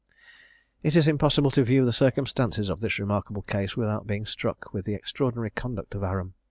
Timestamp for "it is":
0.81-1.07